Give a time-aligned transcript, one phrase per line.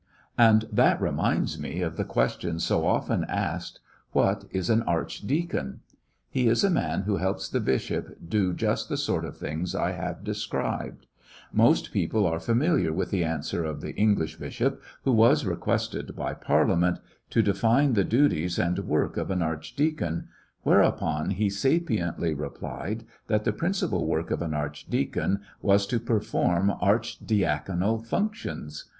[0.39, 3.81] And that reminds me of the question so often asked.
[4.13, 5.81] What is an archdeacon!
[6.27, 9.91] He is a man who helps the bishop do just the sort of things I
[9.91, 11.05] have described.
[11.53, 16.33] Most people are familiar with the answer of the English bishop who was requested by
[16.33, 16.97] Parliament
[17.29, 20.25] to 78 lyiissionarY in tP^ Great West define the duties and work of an archdeacon^
[20.63, 26.71] whereupon he sapiently replied that the principal work of an archdeacon was to per form
[26.81, 28.85] archidiaconal functions.